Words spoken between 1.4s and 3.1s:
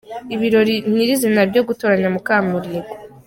byo gutoranya Mukamurigo.